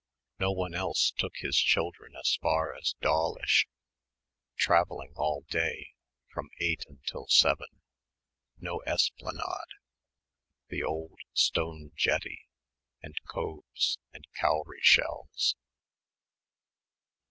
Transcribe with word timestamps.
No 0.39 0.51
one 0.51 0.73
else 0.73 1.11
took 1.15 1.33
his 1.37 1.55
children 1.55 2.13
as 2.19 2.37
far 2.41 2.75
as 2.75 2.95
Dawlish 3.01 3.67
for 3.67 3.69
the 3.69 3.73
holidays, 3.77 4.57
travelling 4.57 5.13
all 5.15 5.41
day, 5.47 5.89
from 6.33 6.49
eight 6.59 6.83
until 6.89 7.27
seven... 7.27 7.83
no 8.57 8.81
esplanade, 8.87 9.75
the 10.69 10.81
old 10.81 11.19
stone 11.33 11.91
jetty 11.95 12.47
and 13.03 13.15
coves 13.27 13.99
and 14.11 14.25
cowrie 14.33 14.79
shells.... 14.81 15.55